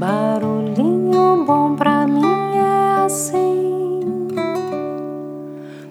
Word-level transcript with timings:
Barulhinho 0.00 1.44
bom 1.44 1.76
pra 1.76 2.06
mim 2.06 2.24
é 2.56 3.04
assim, 3.04 4.00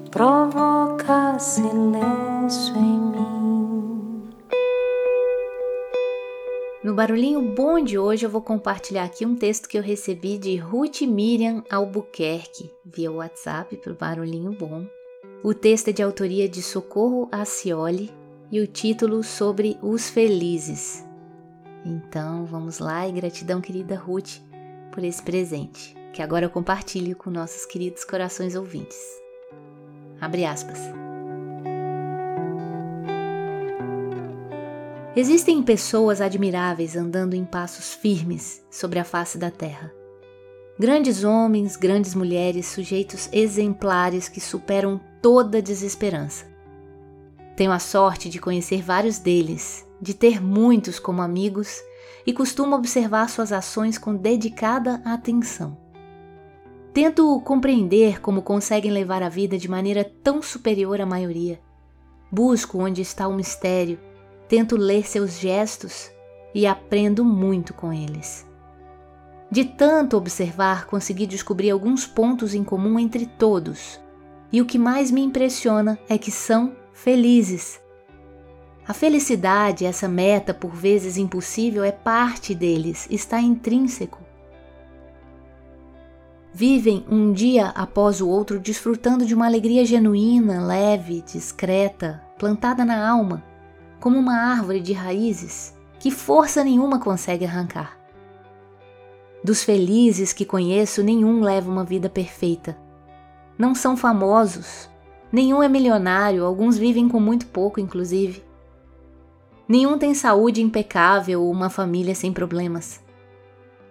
provoca 0.09 1.37
silêncio 1.37 2.75
em 2.75 2.99
mim. 3.11 4.33
No 6.83 6.95
barulhinho 6.95 7.53
bom 7.53 7.79
de 7.79 7.99
hoje 7.99 8.25
eu 8.25 8.31
vou 8.31 8.41
compartilhar 8.41 9.03
aqui 9.03 9.27
um 9.27 9.35
texto 9.35 9.69
que 9.69 9.77
eu 9.77 9.83
recebi 9.83 10.39
de 10.39 10.55
Ruth 10.55 11.01
Miriam 11.01 11.63
Albuquerque 11.69 12.71
via 12.83 13.11
WhatsApp 13.11 13.77
para 13.77 13.93
o 13.93 13.95
barulhinho 13.95 14.53
bom. 14.53 14.87
O 15.43 15.53
texto 15.53 15.89
é 15.89 15.91
de 15.91 16.01
autoria 16.01 16.49
de 16.49 16.63
Socorro 16.63 17.29
Acioli 17.31 18.09
e 18.51 18.59
o 18.59 18.65
título 18.65 19.23
sobre 19.23 19.77
os 19.83 20.09
felizes. 20.09 21.07
Então 21.85 22.45
vamos 22.45 22.79
lá 22.79 23.07
e 23.07 23.11
gratidão, 23.11 23.61
querida 23.61 23.95
Ruth, 23.95 24.39
por 24.91 25.03
esse 25.03 25.21
presente, 25.21 25.95
que 26.13 26.21
agora 26.21 26.45
eu 26.45 26.49
compartilho 26.49 27.15
com 27.15 27.29
nossos 27.29 27.65
queridos 27.65 28.03
corações 28.03 28.55
ouvintes. 28.55 28.99
Abre 30.19 30.45
aspas. 30.45 30.79
Existem 35.15 35.63
pessoas 35.63 36.21
admiráveis 36.21 36.95
andando 36.95 37.33
em 37.33 37.43
passos 37.43 37.93
firmes 37.93 38.63
sobre 38.69 38.99
a 38.99 39.03
face 39.03 39.37
da 39.37 39.49
terra. 39.49 39.91
Grandes 40.77 41.23
homens, 41.23 41.75
grandes 41.75 42.15
mulheres, 42.15 42.67
sujeitos 42.67 43.27
exemplares 43.33 44.29
que 44.29 44.39
superam 44.39 44.99
toda 45.21 45.61
desesperança. 45.61 46.45
Tenho 47.57 47.71
a 47.71 47.79
sorte 47.79 48.29
de 48.29 48.39
conhecer 48.39 48.81
vários 48.81 49.19
deles, 49.19 49.85
de 50.01 50.13
ter 50.13 50.41
muitos 50.41 50.99
como 50.99 51.21
amigos 51.21 51.81
e 52.25 52.33
costumo 52.33 52.75
observar 52.75 53.29
suas 53.29 53.51
ações 53.51 53.97
com 53.97 54.15
dedicada 54.15 55.01
atenção. 55.05 55.77
Tento 56.93 57.39
compreender 57.41 58.19
como 58.19 58.41
conseguem 58.41 58.91
levar 58.91 59.21
a 59.21 59.29
vida 59.29 59.57
de 59.57 59.69
maneira 59.69 60.03
tão 60.23 60.41
superior 60.41 60.99
à 60.99 61.05
maioria. 61.05 61.59
Busco 62.31 62.79
onde 62.79 63.01
está 63.01 63.27
o 63.27 63.35
mistério, 63.35 63.99
tento 64.47 64.75
ler 64.75 65.07
seus 65.07 65.39
gestos 65.39 66.11
e 66.53 66.65
aprendo 66.65 67.23
muito 67.23 67.73
com 67.73 67.93
eles. 67.93 68.47
De 69.51 69.65
tanto 69.65 70.17
observar, 70.17 70.85
consegui 70.85 71.25
descobrir 71.25 71.71
alguns 71.71 72.05
pontos 72.05 72.53
em 72.53 72.63
comum 72.63 72.99
entre 72.99 73.25
todos, 73.25 73.99
e 74.51 74.61
o 74.61 74.65
que 74.65 74.77
mais 74.77 75.09
me 75.09 75.21
impressiona 75.21 75.97
é 76.07 76.17
que 76.17 76.31
são 76.31 76.75
felizes. 76.93 77.79
A 78.89 78.93
felicidade, 78.93 79.85
essa 79.85 80.07
meta 80.07 80.51
por 80.51 80.71
vezes 80.71 81.15
impossível, 81.15 81.83
é 81.83 81.91
parte 81.91 82.55
deles, 82.55 83.07
está 83.11 83.39
intrínseco. 83.39 84.19
Vivem 86.51 87.05
um 87.07 87.31
dia 87.31 87.67
após 87.67 88.19
o 88.19 88.27
outro 88.27 88.59
desfrutando 88.59 89.27
de 89.27 89.35
uma 89.35 89.45
alegria 89.45 89.85
genuína, 89.85 90.65
leve, 90.65 91.21
discreta, 91.21 92.19
plantada 92.39 92.83
na 92.83 93.07
alma, 93.07 93.43
como 93.99 94.17
uma 94.17 94.33
árvore 94.33 94.79
de 94.79 94.91
raízes 94.91 95.77
que 95.99 96.09
força 96.09 96.63
nenhuma 96.63 96.97
consegue 96.97 97.45
arrancar. 97.45 97.95
Dos 99.43 99.63
felizes 99.63 100.33
que 100.33 100.45
conheço, 100.45 101.03
nenhum 101.03 101.41
leva 101.41 101.69
uma 101.69 101.83
vida 101.83 102.09
perfeita. 102.09 102.75
Não 103.55 103.75
são 103.75 103.95
famosos, 103.95 104.89
Nenhum 105.31 105.61
é 105.61 105.69
milionário, 105.69 106.43
alguns 106.43 106.75
vivem 106.75 107.07
com 107.07 107.19
muito 107.19 107.45
pouco, 107.45 107.79
inclusive. 107.79 108.48
Nenhum 109.69 109.99
tem 109.99 110.15
saúde 110.15 110.63
impecável 110.63 111.43
ou 111.43 111.51
uma 111.51 111.69
família 111.69 112.15
sem 112.15 112.33
problemas. 112.33 112.99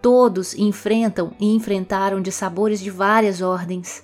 Todos 0.02 0.52
enfrentam 0.54 1.30
e 1.38 1.54
enfrentaram 1.54 2.20
de 2.20 2.32
sabores 2.32 2.80
de 2.80 2.90
várias 2.90 3.40
ordens, 3.40 4.02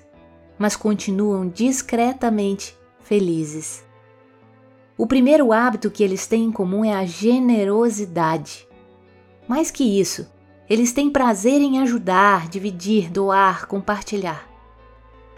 mas 0.56 0.76
continuam 0.76 1.48
discretamente 1.48 2.78
felizes. 3.00 3.84
O 4.96 5.04
primeiro 5.04 5.52
hábito 5.52 5.90
que 5.90 6.04
eles 6.04 6.28
têm 6.28 6.44
em 6.44 6.52
comum 6.52 6.84
é 6.84 6.94
a 6.94 7.04
generosidade. 7.04 8.68
Mais 9.48 9.68
que 9.68 9.82
isso, 9.82 10.30
eles 10.70 10.92
têm 10.92 11.10
prazer 11.10 11.60
em 11.60 11.80
ajudar, 11.80 12.48
dividir, 12.48 13.10
doar, 13.10 13.66
compartilhar 13.66 14.53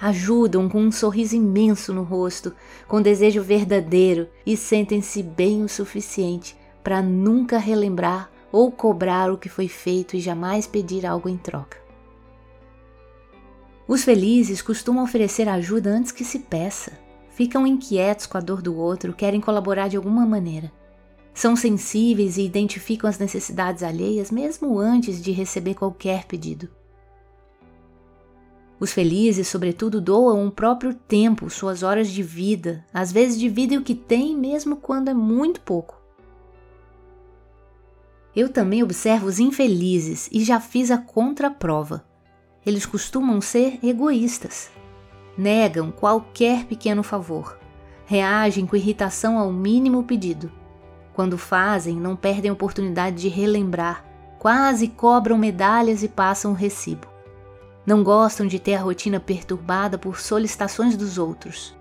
ajudam 0.01 0.69
com 0.69 0.81
um 0.81 0.93
sorriso 0.93 1.37
imenso 1.37 1.93
no 1.93 2.03
rosto, 2.03 2.55
com 2.87 3.01
desejo 3.01 3.43
verdadeiro 3.43 4.29
e 4.45 4.57
sentem-se 4.57 5.23
bem 5.23 5.63
o 5.63 5.69
suficiente 5.69 6.57
para 6.83 7.03
nunca 7.03 7.59
relembrar 7.59 8.31
ou 8.53 8.71
cobrar 8.71 9.31
o 9.31 9.39
que 9.39 9.49
foi 9.49 9.69
feito 9.69 10.17
e 10.17 10.21
jamais 10.21 10.67
pedir 10.67 11.05
algo 11.05 11.29
em 11.29 11.37
troca. 11.37 11.79
Os 13.89 14.03
felizes 14.03 14.61
costumam 14.61 15.05
oferecer 15.05 15.49
ajuda 15.49 15.91
antes 15.91 16.11
que 16.11 16.25
se 16.25 16.41
peça. 16.41 16.99
Ficam 17.31 17.67
inquietos 17.67 18.27
com 18.27 18.37
a 18.39 18.41
dor 18.41 18.61
do 18.61 18.77
outro, 18.77 19.13
querem 19.13 19.41
colaborar 19.41 19.89
de 19.89 19.97
alguma 19.97 20.27
maneira. 20.27 20.73
São 21.33 21.55
sensíveis 21.55 22.39
e 22.39 22.43
identificam 22.47 23.09
as 23.09 23.19
necessidades 23.19 23.83
alheias 23.83 24.31
mesmo 24.31 24.79
antes 24.79 25.23
de 25.23 25.33
receber 25.33 25.75
qualquer 25.75 26.25
pedido. 26.25 26.69
Os 28.79 28.93
felizes, 28.93 29.49
sobretudo, 29.49 30.01
doam 30.01 30.47
o 30.47 30.51
próprio 30.51 30.93
tempo, 30.93 31.49
suas 31.49 31.83
horas 31.83 32.11
de 32.11 32.23
vida, 32.23 32.85
às 32.93 33.11
vezes 33.11 33.41
dividem 33.41 33.79
o 33.79 33.83
que 33.83 33.95
têm, 33.95 34.37
mesmo 34.37 34.77
quando 34.77 35.09
é 35.09 35.15
muito 35.15 35.61
pouco. 35.63 36.01
Eu 38.35 38.51
também 38.51 38.83
observo 38.83 39.27
os 39.27 39.41
infelizes 39.41 40.29
e 40.31 40.45
já 40.45 40.61
fiz 40.61 40.91
a 40.91 40.99
contraprova. 40.99 42.05
Eles 42.67 42.85
costumam 42.85 43.41
ser 43.41 43.79
egoístas. 43.83 44.71
Negam 45.39 45.91
qualquer 45.91 46.67
pequeno 46.67 47.03
favor. 47.03 47.59
Reagem 48.05 48.67
com 48.67 48.77
irritação 48.77 49.39
ao 49.39 49.51
mínimo 49.51 50.05
pedido. 50.05 50.53
Quando 51.15 51.39
fazem, 51.39 51.97
não 51.97 52.15
perdem 52.15 52.51
a 52.51 52.53
oportunidade 52.53 53.17
de 53.17 53.29
relembrar, 53.29 54.05
quase 54.39 54.89
cobram 54.89 55.39
medalhas 55.39 56.03
e 56.03 56.09
passam 56.09 56.53
o 56.53 56.55
recibo. 56.55 57.16
Não 57.87 58.03
gostam 58.03 58.49
de 58.49 58.59
ter 58.59 58.75
a 58.75 58.81
rotina 58.81 59.21
perturbada 59.21 59.97
por 59.97 60.19
solicitações 60.19 60.97
dos 60.97 61.19
outros. 61.19 61.73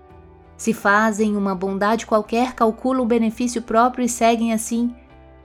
Se 0.56 0.72
fazem 0.72 1.36
uma 1.36 1.54
bondade 1.54 2.06
qualquer, 2.06 2.54
calculam 2.54 3.02
o 3.02 3.06
benefício 3.06 3.60
próprio 3.60 4.04
e 4.04 4.08
seguem 4.08 4.52
assim, 4.52 4.94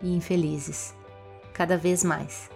e 0.03 0.15
infelizes, 0.15 0.95
cada 1.51 1.75
vez 1.75 2.03
mais. 2.03 2.49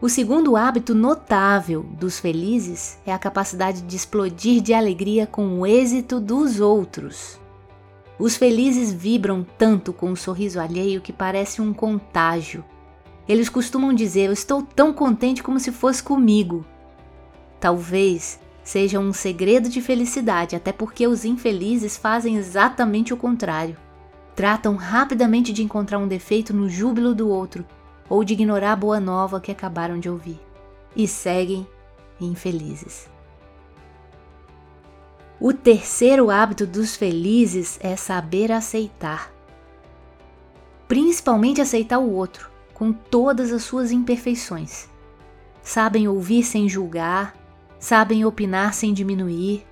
O 0.00 0.08
segundo 0.08 0.56
hábito 0.56 0.94
notável 0.94 1.82
dos 1.82 2.18
felizes 2.18 2.98
é 3.06 3.12
a 3.12 3.18
capacidade 3.18 3.82
de 3.82 3.96
explodir 3.96 4.62
de 4.62 4.72
alegria 4.72 5.26
com 5.26 5.60
o 5.60 5.66
êxito 5.66 6.18
dos 6.18 6.60
outros. 6.60 7.38
Os 8.18 8.36
felizes 8.36 8.90
vibram 8.90 9.46
tanto 9.58 9.92
com 9.92 10.10
o 10.10 10.16
sorriso 10.16 10.58
alheio 10.58 11.02
que 11.02 11.12
parece 11.12 11.60
um 11.60 11.74
contágio 11.74 12.64
eles 13.28 13.48
costumam 13.48 13.92
dizer: 13.92 14.26
Eu 14.26 14.32
estou 14.32 14.62
tão 14.62 14.92
contente 14.92 15.42
como 15.42 15.58
se 15.58 15.72
fosse 15.72 16.02
comigo. 16.02 16.64
Talvez 17.58 18.38
seja 18.62 18.98
um 18.98 19.12
segredo 19.12 19.68
de 19.68 19.80
felicidade, 19.80 20.56
até 20.56 20.72
porque 20.72 21.06
os 21.06 21.24
infelizes 21.24 21.96
fazem 21.96 22.36
exatamente 22.36 23.12
o 23.12 23.16
contrário. 23.16 23.76
Tratam 24.34 24.76
rapidamente 24.76 25.52
de 25.52 25.62
encontrar 25.62 25.98
um 25.98 26.08
defeito 26.08 26.52
no 26.52 26.68
júbilo 26.68 27.14
do 27.14 27.28
outro 27.28 27.64
ou 28.08 28.22
de 28.22 28.34
ignorar 28.34 28.72
a 28.72 28.76
boa 28.76 29.00
nova 29.00 29.40
que 29.40 29.50
acabaram 29.50 29.98
de 29.98 30.08
ouvir. 30.08 30.40
E 30.94 31.08
seguem 31.08 31.66
infelizes. 32.20 33.08
O 35.40 35.52
terceiro 35.52 36.30
hábito 36.30 36.66
dos 36.66 36.96
felizes 36.96 37.78
é 37.82 37.96
saber 37.96 38.52
aceitar. 38.52 39.32
Principalmente 40.88 41.60
aceitar 41.60 41.98
o 41.98 42.10
outro 42.10 42.55
com 42.76 42.92
todas 42.92 43.54
as 43.54 43.62
suas 43.62 43.90
imperfeições. 43.90 44.86
Sabem 45.62 46.06
ouvir 46.08 46.44
sem 46.44 46.68
julgar, 46.68 47.34
sabem 47.78 48.22
opinar 48.26 48.74
sem 48.74 48.92
diminuir 48.92 49.66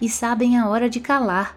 e 0.00 0.08
sabem 0.08 0.58
a 0.58 0.66
hora 0.66 0.88
de 0.88 0.98
calar. 0.98 1.54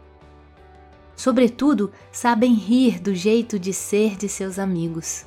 Sobretudo, 1.15 1.89
sabem 2.12 2.53
rir 2.53 3.00
do 3.00 3.15
jeito 3.15 3.57
de 3.57 3.71
ser 3.71 4.18
de 4.18 4.27
seus 4.27 4.59
amigos. 4.59 5.25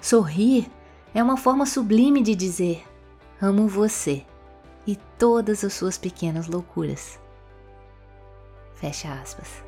Sorrir 0.00 0.68
é 1.14 1.22
uma 1.22 1.36
forma 1.36 1.66
sublime 1.66 2.20
de 2.20 2.34
dizer: 2.34 2.82
amo 3.40 3.68
você 3.68 4.26
e 4.84 4.96
todas 5.16 5.62
as 5.62 5.72
suas 5.72 5.96
pequenas 5.96 6.48
loucuras. 6.48 7.16
Fecha 8.74 9.12
aspas. 9.12 9.65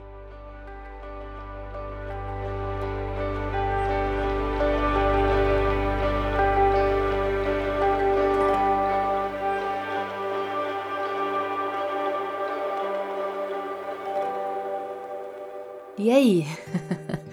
E 15.98 16.10
aí? 16.10 16.46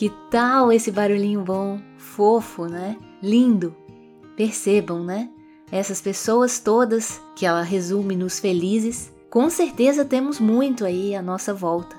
Que 0.00 0.10
tal 0.30 0.72
esse 0.72 0.90
barulhinho 0.90 1.42
bom, 1.42 1.78
fofo, 1.98 2.64
né? 2.64 2.96
Lindo. 3.22 3.76
Percebam, 4.34 5.04
né? 5.04 5.28
Essas 5.70 6.00
pessoas 6.00 6.58
todas 6.58 7.20
que 7.36 7.44
ela 7.44 7.60
resume 7.60 8.16
nos 8.16 8.38
felizes, 8.38 9.12
com 9.28 9.50
certeza 9.50 10.02
temos 10.02 10.40
muito 10.40 10.86
aí 10.86 11.14
à 11.14 11.20
nossa 11.20 11.52
volta. 11.52 11.94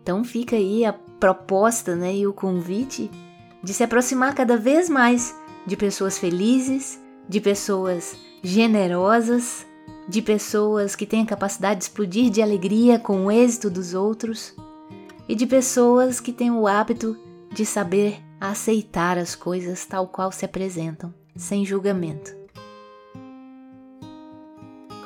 Então 0.00 0.22
fica 0.22 0.54
aí 0.54 0.84
a 0.84 0.92
proposta, 0.92 1.96
né, 1.96 2.14
e 2.14 2.26
o 2.28 2.32
convite 2.32 3.10
de 3.60 3.74
se 3.74 3.82
aproximar 3.82 4.32
cada 4.32 4.56
vez 4.56 4.88
mais 4.88 5.36
de 5.66 5.76
pessoas 5.76 6.16
felizes, 6.16 6.96
de 7.28 7.40
pessoas 7.40 8.16
generosas, 8.40 9.66
de 10.10 10.20
pessoas 10.20 10.96
que 10.96 11.06
têm 11.06 11.22
a 11.22 11.26
capacidade 11.26 11.78
de 11.78 11.84
explodir 11.84 12.30
de 12.30 12.42
alegria 12.42 12.98
com 12.98 13.26
o 13.26 13.30
êxito 13.30 13.70
dos 13.70 13.94
outros 13.94 14.52
e 15.28 15.36
de 15.36 15.46
pessoas 15.46 16.18
que 16.18 16.32
têm 16.32 16.50
o 16.50 16.66
hábito 16.66 17.16
de 17.52 17.64
saber 17.64 18.20
aceitar 18.40 19.16
as 19.16 19.36
coisas 19.36 19.86
tal 19.86 20.08
qual 20.08 20.32
se 20.32 20.44
apresentam, 20.44 21.14
sem 21.36 21.64
julgamento. 21.64 22.34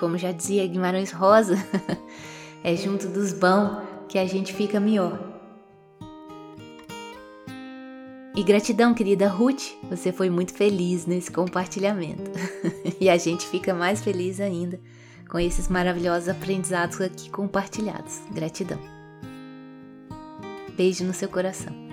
Como 0.00 0.16
já 0.16 0.32
dizia 0.32 0.66
Guimarães 0.66 1.12
Rosa, 1.12 1.56
é 2.64 2.74
junto 2.74 3.06
dos 3.06 3.34
bons 3.34 3.82
que 4.08 4.18
a 4.18 4.24
gente 4.26 4.54
fica 4.54 4.80
melhor. 4.80 5.33
E 8.34 8.42
gratidão, 8.42 8.92
querida 8.92 9.28
Ruth, 9.28 9.62
você 9.88 10.10
foi 10.10 10.28
muito 10.28 10.52
feliz 10.52 11.06
nesse 11.06 11.30
compartilhamento. 11.30 12.32
e 13.00 13.08
a 13.08 13.16
gente 13.16 13.46
fica 13.46 13.72
mais 13.72 14.02
feliz 14.02 14.40
ainda 14.40 14.80
com 15.28 15.38
esses 15.38 15.68
maravilhosos 15.68 16.28
aprendizados 16.28 17.00
aqui 17.00 17.30
compartilhados. 17.30 18.20
Gratidão. 18.32 18.78
Beijo 20.76 21.04
no 21.04 21.14
seu 21.14 21.28
coração. 21.28 21.83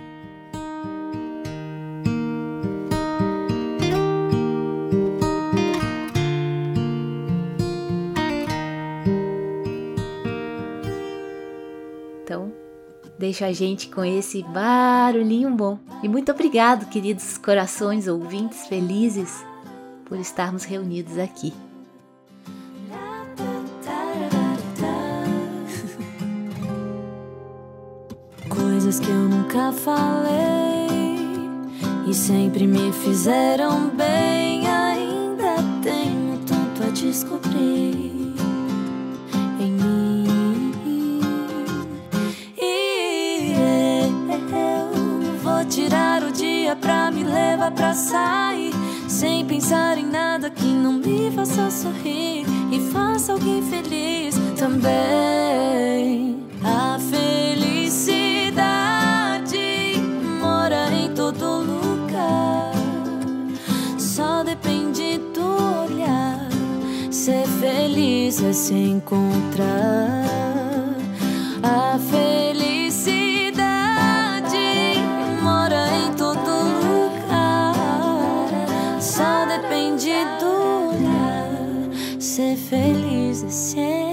Deixa 13.22 13.46
a 13.46 13.54
gente 13.54 13.88
com 13.88 14.04
esse 14.04 14.42
barulhinho 14.42 15.52
bom. 15.52 15.78
E 16.02 16.10
muito 16.10 16.32
obrigado, 16.32 16.90
queridos 16.90 17.38
corações 17.38 18.08
ouvintes 18.08 18.66
felizes, 18.66 19.46
por 20.06 20.18
estarmos 20.18 20.64
reunidos 20.64 21.20
aqui. 21.20 21.54
Coisas 28.50 29.00
que 29.00 29.08
eu 29.08 29.30
nunca 29.30 29.72
falei 29.72 30.88
e 32.08 32.14
sempre 32.16 32.66
me 32.66 32.92
fizeram 32.92 33.90
bem, 33.90 34.31
pra 47.72 47.94
sair. 47.94 48.72
Sem 49.08 49.46
pensar 49.46 49.98
em 49.98 50.06
nada 50.06 50.50
que 50.50 50.66
não 50.66 50.94
me 50.94 51.32
faça 51.32 51.70
sorrir 51.70 52.46
e 52.72 52.80
faça 52.92 53.34
alguém 53.34 53.62
feliz 53.62 54.36
também. 54.58 56.40
A 56.64 56.98
felicidade 57.00 58.32
mora 60.40 60.90
em 60.92 61.14
todo 61.14 61.62
lugar, 61.64 62.72
só 63.98 64.44
depende 64.44 65.20
do 65.34 65.46
olhar. 65.84 66.48
Ser 67.12 67.46
feliz 67.60 68.42
é 68.42 68.54
se 68.54 68.74
encontrar. 68.74 70.26
A 71.64 72.00
felicidade 72.00 72.31
Ser 82.42 82.58
feliz 82.58 83.46
ser. 83.54 84.11